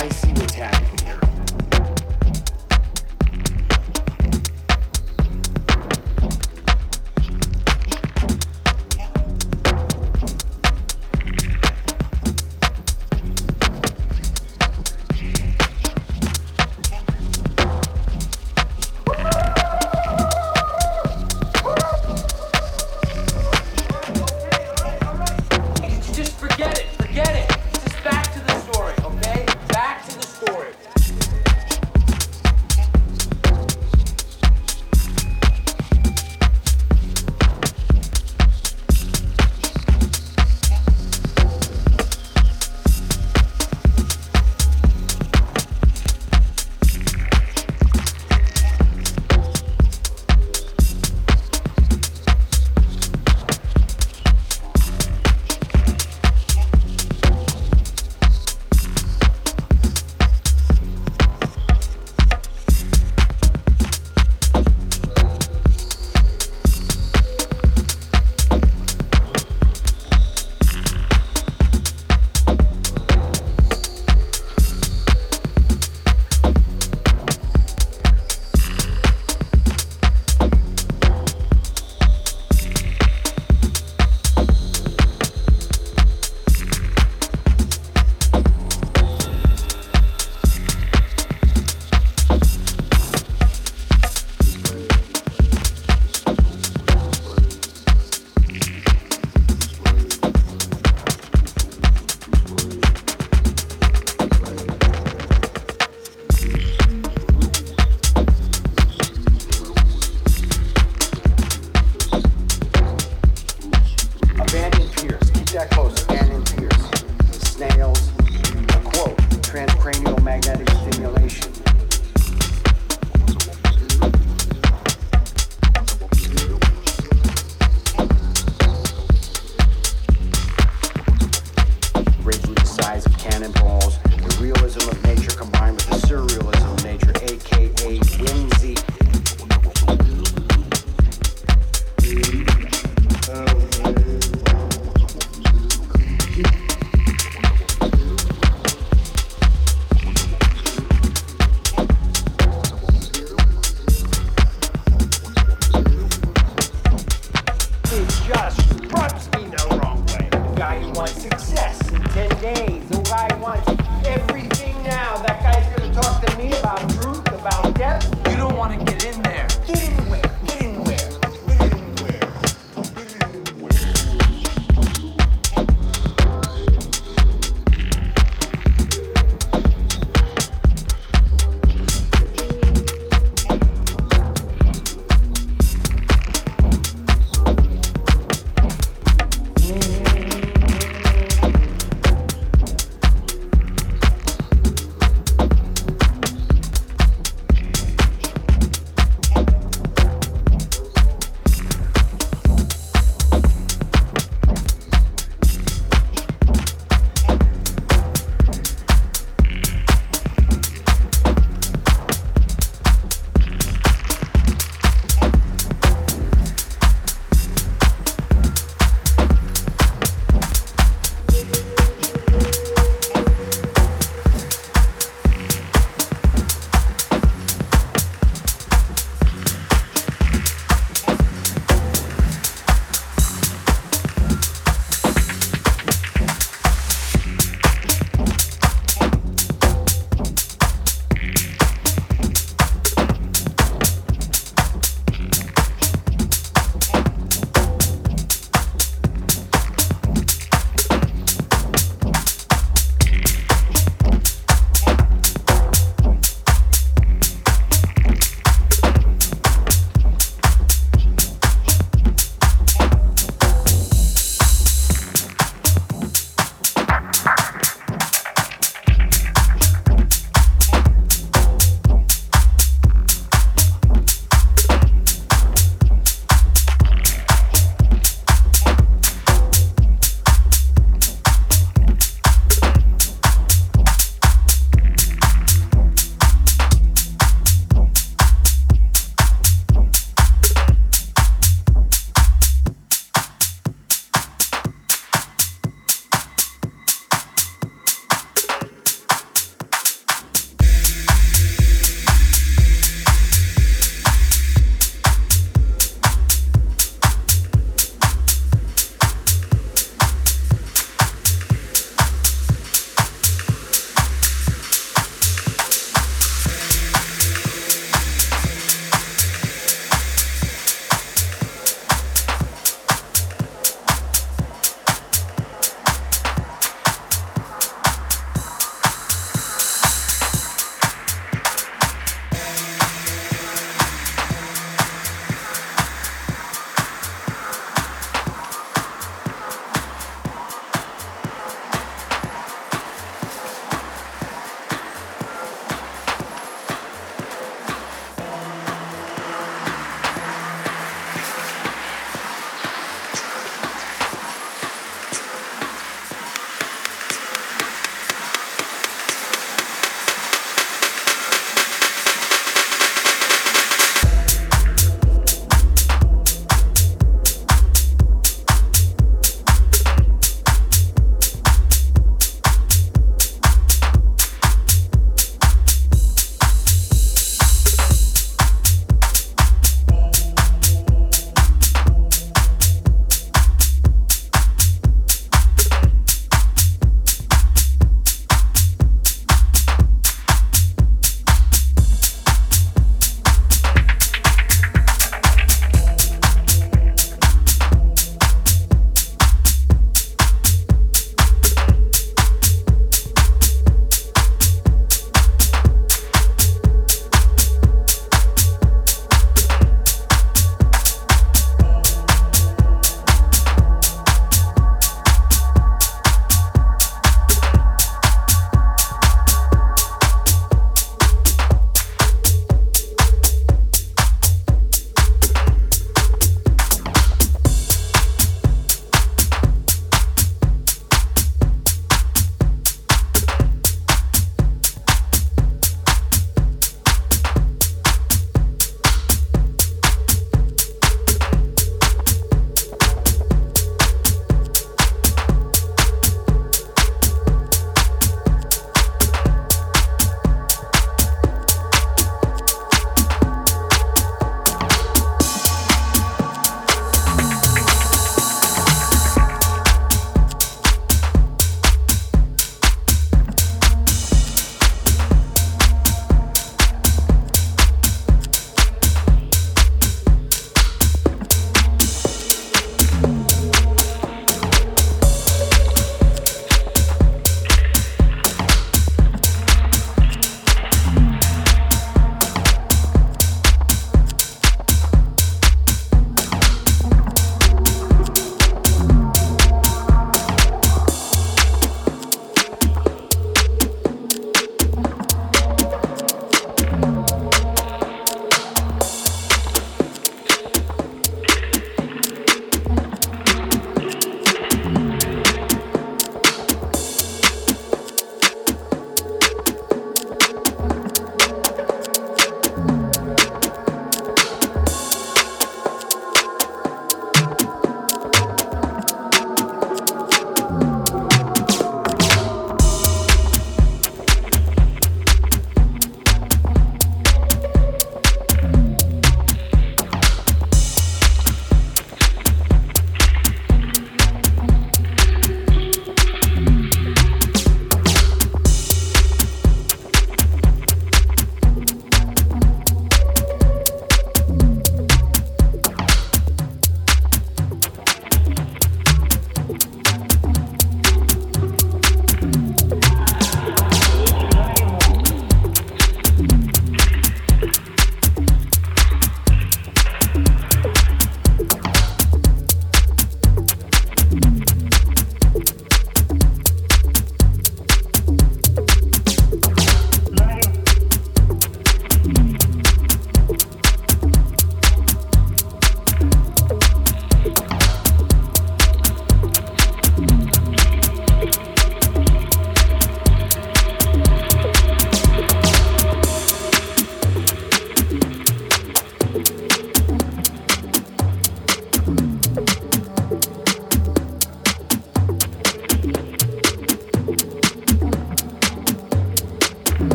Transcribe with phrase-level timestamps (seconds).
[0.00, 0.99] I see what's happening.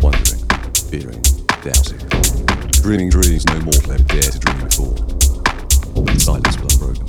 [0.00, 0.40] Wondering,
[0.88, 1.22] fearing,
[1.62, 1.98] doubting,
[2.82, 4.94] dreaming dreams no mortal ever dared to dream before.
[6.04, 7.06] The silence was unbroken,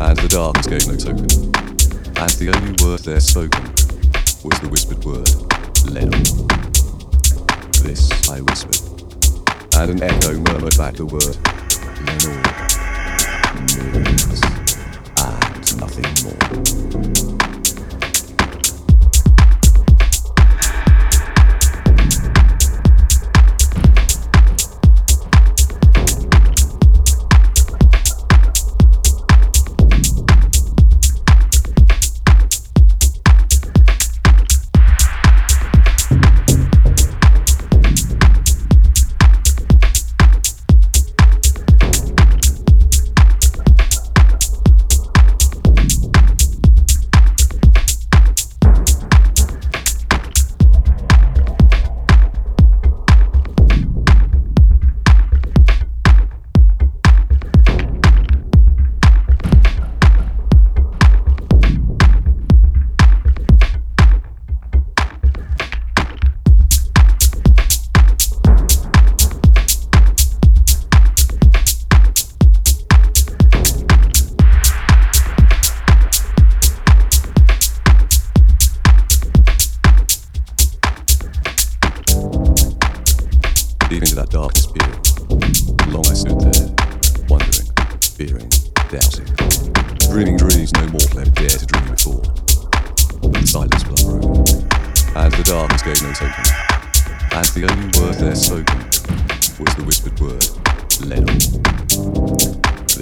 [0.00, 1.28] and the darkness gave no token,
[2.20, 3.64] and the only word there spoken
[4.44, 5.28] was the whispered word,
[5.88, 6.46] Lenore.
[7.82, 8.80] This I whispered,
[9.76, 11.36] and an echo murmured back the word,
[12.04, 12.42] Lenore.
[13.76, 14.40] Millions,
[15.18, 17.41] and nothing more.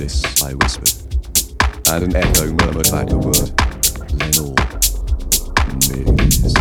[0.00, 0.94] This I whispered,
[1.92, 3.52] and an echo murmured back the word,
[4.16, 4.56] Lenore.
[5.90, 6.54] Millions,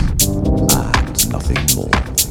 [0.76, 2.28] and nothing more.